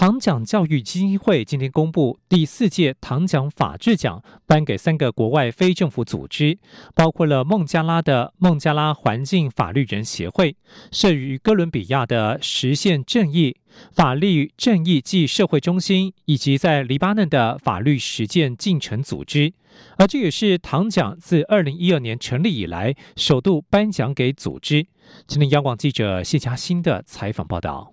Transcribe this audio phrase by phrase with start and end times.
[0.00, 6.58] 唐奖教育基金会今天公布第四届唐奖法治奖颁给三个国外非政府组织，
[6.94, 10.56] 包括了孟加拉的孟加拉环境法律人协会、
[10.90, 13.58] 设于哥伦比亚的实现正义
[13.92, 19.52] 法律正义暨社会中心，以及在黎巴嫩的法律实践进程组织。
[19.98, 24.86] 而这也是唐奖自二零一二年成立以来首度颁奖给组织。
[25.26, 27.92] 今天央广记者谢佳欣的采访报道。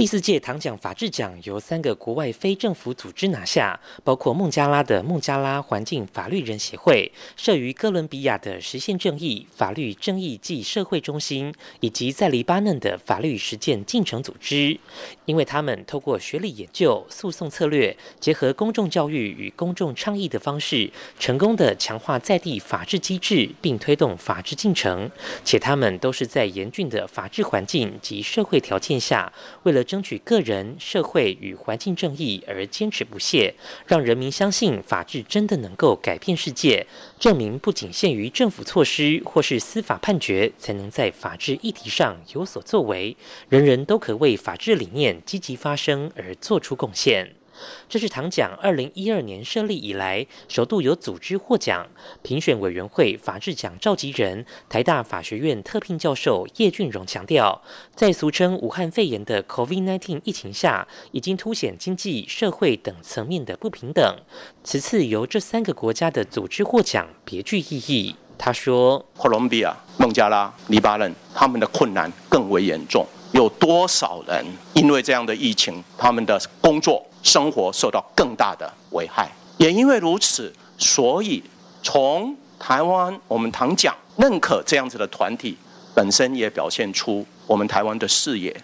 [0.00, 14.80] 第四届唐奖法治奖由三个国外非政府组织拿下，包括孟加拉的孟加拉环境法律人协会、设于哥伦比亚的实现正义法律正义暨社会中心，以及在黎巴嫩的法律实践进程组织。
[15.26, 25.10] 因为他们透过学历研究、诉讼策略，结合公众教育与公众倡议的方式，成功的强化在地法治机制，并推动法治进程。
[25.44, 29.30] 且他们都是在严峻的法治环境及社会条件下，
[29.64, 33.52] 为了争取个人、社会与环境正义而坚持不懈，
[33.88, 36.86] 让人民相信法治真的能够改变世界。
[37.18, 43.16] 证明不仅限于政府措施或是司法判决才能在法治议题上有所作为，
[43.48, 47.39] 人人都可为法治理念积极发声而做出贡献。
[47.88, 51.86] 这是唐奖二零一二年设立以来首度有组织获奖。
[52.22, 57.62] 评选委员会法制奖召集人、台大法学院特聘教授叶俊荣强调，
[57.94, 64.16] 在俗称武汉肺炎的 COVID-19 疫情下，已经凸显经济社会等层面的不平等。
[64.62, 68.14] 此次由这三个国家的组织获奖，别具意义。
[68.38, 73.06] 他说：“哥伦比亚、孟加拉、黎巴嫩，他们的困难更为严重。
[73.32, 81.42] 有多少人因为这样的疫情，他们的工作？”生活受到更大的危害，也因为如此，所以
[81.82, 85.56] 从台湾我们常讲认可这样子的团体
[85.94, 88.54] 本身也表现出我们台湾的视野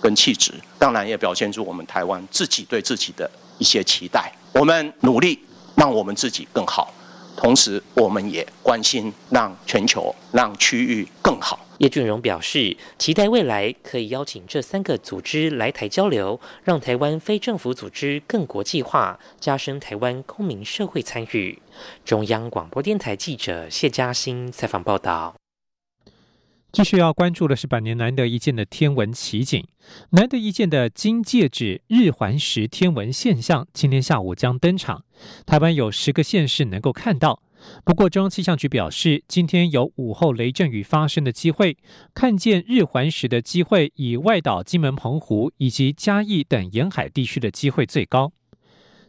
[0.00, 4.32] 跟气质，当然也表现出我们台湾自己对自己的一些期待。
[4.52, 5.38] 我们努力
[5.74, 6.92] 让我们自己更好，
[7.36, 11.58] 同时我们也关心让全球、让区域更好。
[11.78, 21.58] 叶俊荣表示，期待未来可以邀请这三个组织来台交流，让台湾非政府组织更国际化，加深台湾公民社会参与。
[22.04, 25.34] 中央广播电台记者谢嘉欣采访报道。
[26.72, 29.66] 继续要关注的是百年难得一见的天文奇景，
[30.10, 35.04] 难得一见的金戒指日环食天文现象，今天下午将登场，
[35.46, 37.40] 台湾有十个县市能够看到。
[37.84, 41.76] 不过，中央气象局表示，今天有午后雷阵雨发生的机会，
[42.14, 48.32] 看见日环食的机会，以外岛、金门、澎湖以及嘉义等沿海地区的机会最高。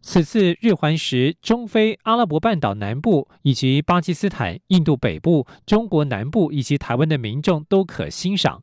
[0.01, 8.61] 此次日环食，中非、阿拉伯半岛南部以及巴基斯坦、印度北部、中国南部以及台湾的民众都可欣赏。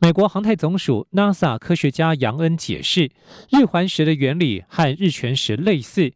[0.00, 3.10] 美国航太总署 NASA 科学家杨恩解释，
[3.50, 6.12] 日环食的原理和日全食类似。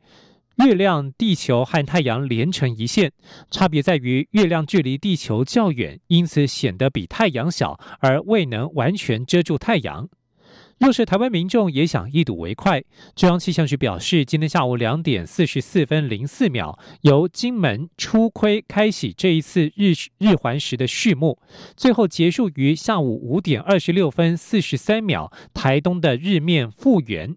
[0.64, 3.12] 月亮、地球和太阳连成一线，
[3.50, 10.08] 差别在于月亮距离地球较远，因此显得比太阳小，而未能完全遮住太阳。
[10.78, 12.82] 若是台湾民众也想一睹为快，
[13.14, 21.38] 中央气象局表示，今天下午两点四十四分零四秒，由金门初窥开启这一次日日环食的序幕，
[21.76, 27.36] 最后结束于下午五点二十六分四十三秒，台东的日面复原。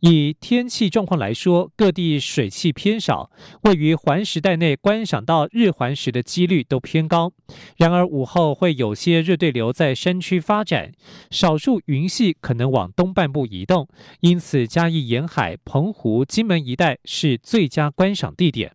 [0.00, 3.30] 以天气状况来说，各地水汽偏少，
[3.62, 7.32] 位于环时带内观赏到日环食的几率都偏高。
[7.76, 10.92] 然而午后会有些热对流在山区发展，
[11.30, 13.88] 少数云系可能往东半部移动，
[14.20, 18.72] 因此嘉义沿海、澎湖、金门一带是最佳观赏地点。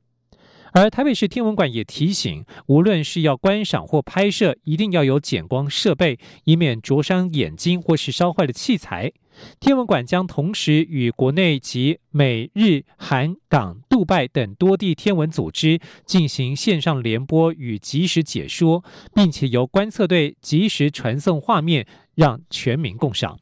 [0.73, 9.13] 而台北市天文馆也提醒，无论是要观赏或拍摄，一定要有减光设备，以免灼伤眼睛或是烧坏了器材。
[9.59, 18.84] 天文馆将同时与国内及美日韩港、杜拜等多地天文组织进行线上联播与及时解说，
[19.14, 23.40] 并且由观测队及时传送画面，让全民共赏。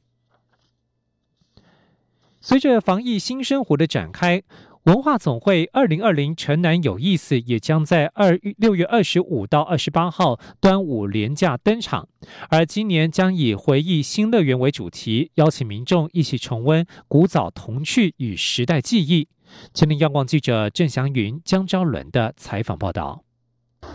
[2.42, 4.44] 随着防疫新生活的展开。
[4.84, 12.10] 文化总会二零二零城南有意思也将在二六月二十五到二十八号端午连假登场，
[12.50, 19.30] 而今年将以回忆新乐园为主题，邀请民众一起重温古早童趣与时代记忆。
[19.74, 23.24] 前天央广记者郑祥云、江昭伦的采访报道。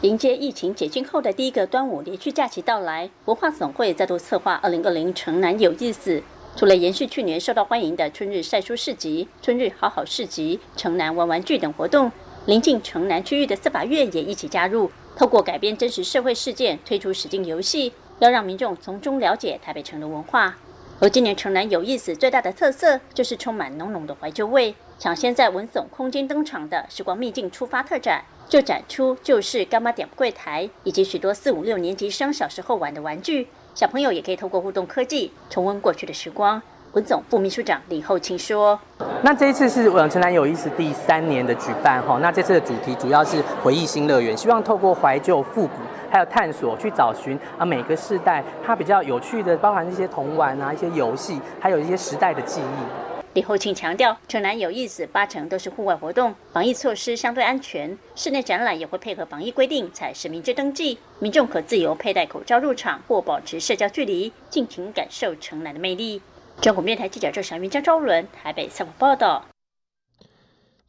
[0.02, 6.22] 迎接疫情解禁后的第一个端午连续假期到来，文化总会再度策划二零二零城南有意思。
[6.58, 12.10] 除了延续去年受到欢迎的春日晒书市集、春日好好市集、城南玩玩具等活动，
[12.46, 20.58] 临近城南区域的司法院也一起加入，透过改编真实社会事件推出实境游戏，要让民众从中了解台北城的文化。
[21.00, 28.24] 而今年城南有意思最大的特色就是充满浓浓的怀旧味，抢先在文总空间登场的时光秘境出发特展。
[28.48, 33.46] 就展出旧式干妈点柜台，以及许多四五六年级生小时候玩的玩具。
[33.74, 36.60] 小朋友也可以透过互动科技重温过去的时光。
[36.92, 38.80] 文总副秘书长李厚清说
[39.22, 45.74] ：“那这一次是呃城南有意思第三年的举办哈，那这次的主题主要是回忆新乐园，希望透过怀旧复古，
[46.10, 57.96] 还有探索去找寻啊每个世代它比较有趣的，包含一些童玩啊、一些游戏，还有一些时代的记忆。”李厚庆强调，城南有意思，八成都是户外活动，防疫措施相对安全。
[58.16, 66.20] 室内展览也会配合防疫规定采实名制登记，民众可自由佩戴口罩入场或保持社交距离，尽情感受城南的魅力。
[66.60, 69.44] 中国面台记者周祥云、张昭伦台北采访报道。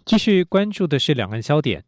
[0.06, 1.84] 继续关注的是两岸焦点。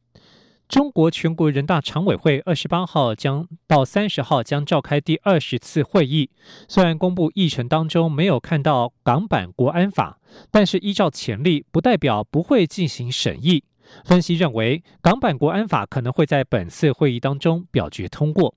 [0.71, 6.29] 中国全国人大常委会二十八号将到三十号将召开第二十次会议。
[6.69, 10.17] 虽然公布议程当中没有看到港版国安法，
[10.49, 13.65] 但是依照潜力，不代表不会进行审议。
[14.05, 18.55] 分析认为，港版国安法可能会在本次会议当中表决通过。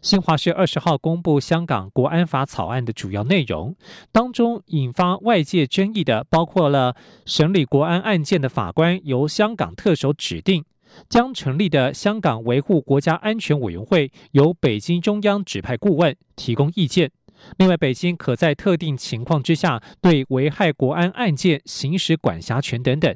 [0.00, 3.76] 新华社二十号公布香港国安法草案的主要内容，
[4.10, 6.96] 当中引发外界争议的包括了
[7.26, 10.64] 审理国安案件的法官由香港特首指定。
[11.08, 17.10] 将成立的香港维护国家安全委员会由北京中央指派顾问提供意见。
[17.58, 23.14] 另外，北京可在特定情况之下对危害国安案件行使管辖权等等。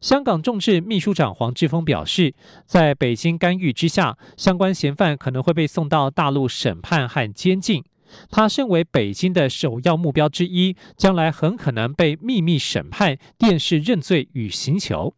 [0.00, 2.34] 香港众志秘书长黄志峰表示，
[2.64, 7.82] 在北京干预之下，相关嫌犯可能会被送到大陆审判和监禁。
[8.30, 15.14] 他身为北京的首要目标之一，将来很可能被秘密审判、电视认罪与刑求。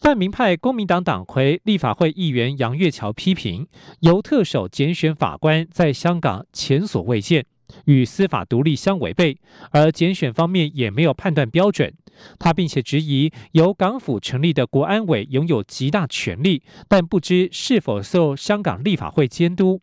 [0.00, 3.66] 泛民派公民党党魁、立法会议员杨岳桥批评，
[4.00, 7.46] 由特首拣选法官在香港前所未见，
[7.86, 9.38] 与司法独立相违背，
[9.70, 11.94] 而拣选方面也没有判断标准。
[12.38, 19.80] 他并且质疑，由港府成立的国安委拥有极大权力，但不知是否受香港立法会监督。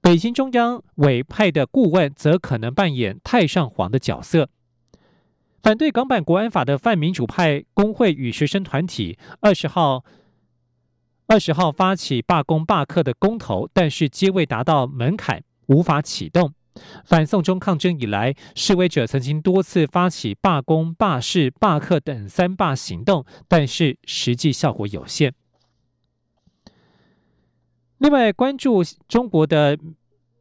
[0.00, 4.48] 北京中央委派的顾问则可能扮演太上皇的角色。
[5.62, 10.04] 反对港版国安法的泛民主派工会与学生团体二十号
[11.26, 16.54] 二十号发起罢工罢课的公投，但是皆未达到门槛，无法启动。
[17.04, 25.34] 反送中抗争以来，示威者曾经多次发起罢工、罢市、罢课等三罢行动，但是实际效果有限。
[27.98, 29.76] 另外，关注中国的。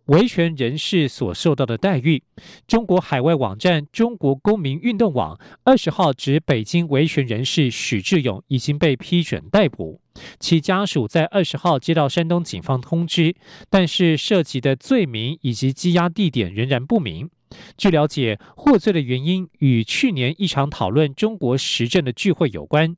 [0.07, 2.23] 维权人士所受到的待遇，
[2.65, 9.99] 中国海外网站中国公民运动网二十号指，北京维权人士许志勇已经被批准逮捕，
[10.39, 13.35] 其家属在二十号接到山东警方通知，
[13.69, 17.29] 但是涉及的罪名以及羁押地点仍然不明。
[17.77, 22.95] 据了解，获罪的原因与去年一场讨论中国时政的聚会有关，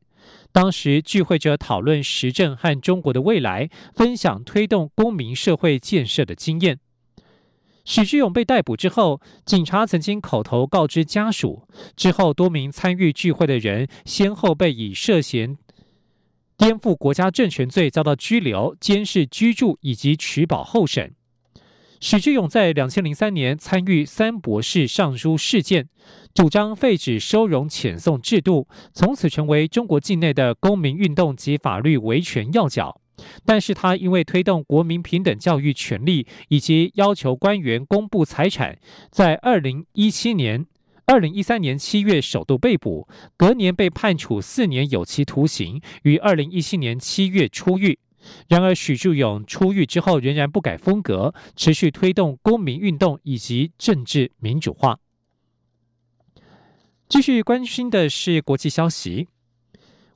[0.52, 6.78] 当时聚会者讨论时政和中国的未来，分享推动公民社会建设的经验。
[7.86, 11.68] 许志勇被逮捕之后，警察曾经口头告知家属。
[11.96, 15.58] 之后，多名参与聚会的人先后被以涉嫌
[16.58, 21.16] 颠覆国家政权罪遭到拘留、监视居住以及取保候审。
[22.00, 25.90] 许志勇在两千零三年参与三博士上书事件，
[26.34, 33.02] 主张废止收容遣送制度，从此成为中国境内的公民运动及法律维权要角。
[33.46, 38.78] 但是他因为推动国民平等教育权利，以及要求官员公布财产，
[39.12, 40.66] 在二零一七年、
[41.06, 43.08] 二零一三年七月首度被捕，
[43.38, 48.00] 隔年被判处四年有期徒刑，于二零一七年七月出狱。
[48.50, 55.00] 然而许志勇出狱之后仍然不改风格，持续推动公民运动以及政治民主化。
[57.08, 59.30] 继续关心的是国际消息。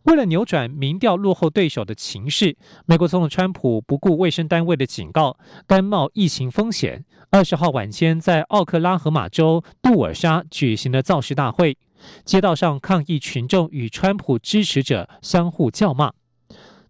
[0.04, 11.78] 为了扭转民调落后对手的情势，美国总统川普不顾卫生单位的警告，甘冒疫情风险，二十号晚间在奥克拉荷马州杜尔沙举行了造势大会，
[12.26, 16.12] 街道上抗议群众与川普支持者相互叫骂。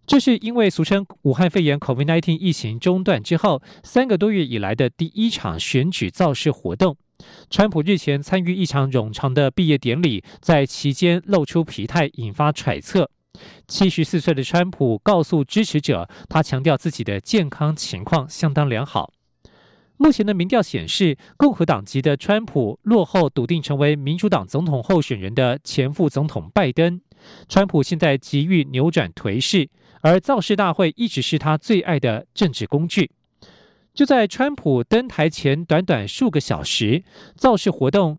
[0.06, 6.96] 这是因为俗称武汉肺炎 （COVID-19） 疫情中断之后三个多月以来的第一场选举造势活动。
[7.50, 13.10] 川普日前参与一场冗长的毕业典礼，在期间露出疲态，引发揣测。
[13.66, 19.12] 七十四岁的川普告诉支持者，他强调自己的健康情况相当良好。
[19.96, 27.00] 目前的民调显示，共和党籍的川普落后笃定成为民主党总统候选人的前副总统拜登。
[27.48, 29.68] 川普现在急于扭转颓势，
[30.02, 33.12] 而造势大会一直是他最爱的政治工具。
[33.94, 37.04] 就在川普登台前短短数个小时，
[37.36, 38.18] 造势活动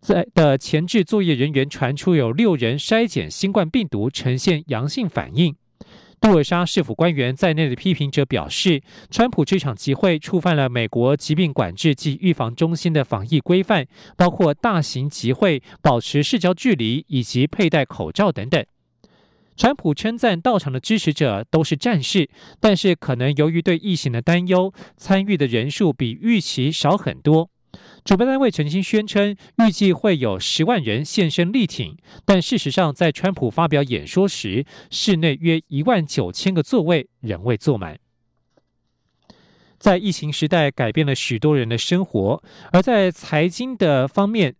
[0.00, 5.54] 在的前置作业人员传出有六人筛检新冠病毒呈现阳性反应。
[6.20, 13.86] 杜尔莎市府官员在内的批评者表示，川普这场集会触犯了美国疾病管制及预防中心的防疫规范，
[14.16, 18.64] 包括大型集会保持社交距离以及佩戴口罩等等。
[19.56, 22.28] 川普称赞到场的支持者都是战士，
[22.60, 27.50] 但是可能由于对疫情的担忧，参与的人数比预期少很多。
[28.04, 29.34] 主办单位曾经宣称
[29.66, 37.98] 预计会有十万人现身力挺，但事实上，在川普发表演说时，室内约一万九千个座位仍未坐满。
[39.78, 44.54] 在疫情时代，改变了许多人的生活，而在财经的方面。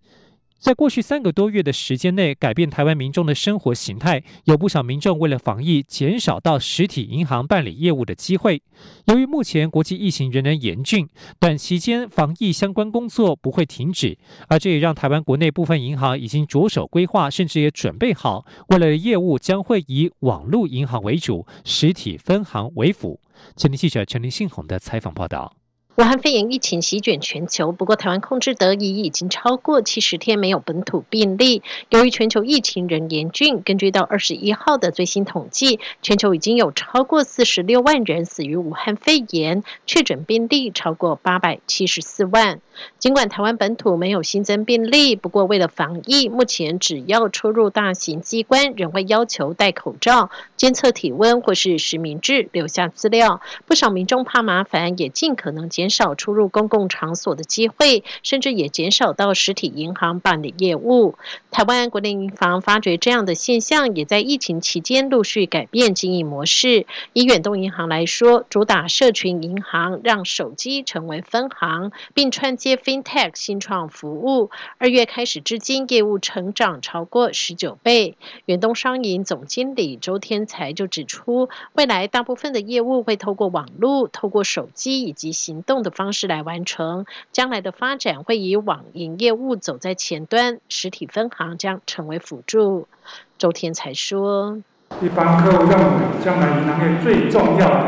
[0.59, 8.63] 在过去三个多月的时间内，改变台湾民众的生活形态，有不少民众为了防疫，减少到实体银行办理业务的机会。
[9.05, 11.09] 由于目前国际疫情仍然严峻，
[11.39, 23.21] 短期间防疫相关工作不会停止，而这也让台湾国内部分银行已经着手规划，甚至也准备好，未来的业务将会以网络银行为主，实体分行为辅。
[23.55, 25.56] 前天记者陈林信宏的采访报道。
[25.97, 31.63] 武汉肺炎疫情席卷全球，不过台湾控制得宜，已经超过七十天没有本土病例。
[31.89, 42.61] 由于全球疫情仍严峻，根据到二十一号的最新统计，全球已经有超过四十六万人死于武汉肺炎，确诊病例超过八百七十四万。
[42.99, 53.41] 尽管台湾本土没有新增病例，不过为了防疫，目前只要出入大型机关，仍会要求戴口罩、监测体温或是实名制留下资料。
[53.65, 55.87] 不少民众怕麻烦，也尽可能减。
[55.97, 61.15] 少出入公共场所的机会，甚至也减少到实体银行办理业务。
[61.51, 66.85] 台湾国内银行发觉这样的现象，也在疫情期间陆续改变经营模式。
[67.15, 74.51] 以远东银行来说，主打社群银行，让手机成为分行，并串接 FinTech 新创服务。
[74.79, 78.17] 二月开始至今，业务成长超过十九倍。
[78.47, 85.77] 远东商银总经理周天才就指出，未来大部分的业务会透过网络、透过手机以及行动。
[85.77, 92.89] 的方式来完成，将来的发展会以网银业务走在前端，实体分行将成为辅助。
[93.37, 94.59] 周天才说
[95.01, 97.87] ：“一般客户认为，将来银行业最重要的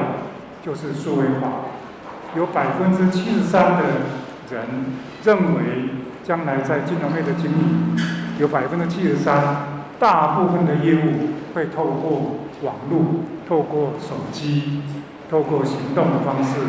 [0.63, 1.65] 就是数位化，
[2.37, 4.03] 有百分之七十三的
[4.51, 4.63] 人
[5.25, 5.91] 认为，
[6.25, 9.37] 将来在金融业的经历，有百分之七十三，
[9.99, 14.83] 大部分的业务会透过网络、透过手机、
[15.31, 16.61] 透过行动的方式。”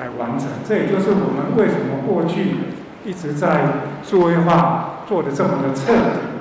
[0.00, 2.56] 来完成，这也就是我们为什么过去
[3.04, 3.60] 一直在
[4.02, 6.31] 数位化做的这么的彻底。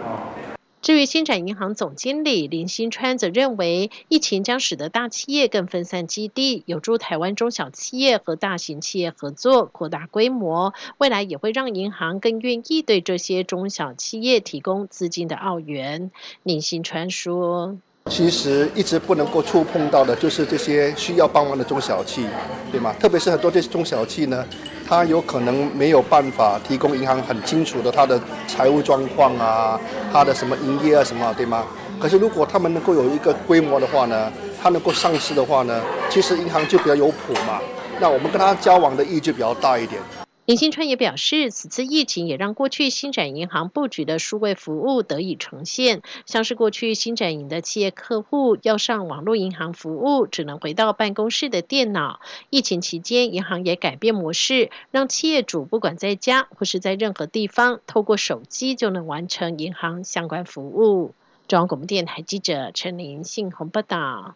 [0.81, 16.09] 至于新展银行总经理林新川则认为，疫情将使得大企业更分散基地，有助台湾中小企业和大型企业合作扩大规模，未来也会让银行更愿意对这些中小企业提供资金的澳元。
[16.41, 17.77] 林新川说。
[18.09, 22.27] 其实一直不能够触碰到的，就是这些需要帮忙的中小企，
[22.71, 22.93] 对吗？
[22.99, 24.45] 特别是很多这些中小企呢，
[24.87, 29.79] 它有可能没有办法提供银行很清楚的它的财务状况啊，
[30.11, 31.65] 它的什么营业啊什么，对吗？
[31.99, 34.31] 可是如果他们能够有一个规模的话呢，
[34.61, 37.61] 它能够上市的话呢，其实银行就比较有谱嘛。
[37.99, 40.01] 那我们跟他交往的意义就比较大一点。
[40.45, 46.01] 林新川也表示，此次疫情也让过去新展银行布局的数位服务得以呈现。
[46.25, 52.19] 像是过去新展银的企业客户要上网络银行服务，只能回到办公室的电脑。
[52.49, 61.13] 疫情期间，银行也改变模式，让企业主不管在家或是在任何地方，透过手机就能完成银行相关服务。
[61.47, 64.35] 中央广播电台记者陈林信宏报道。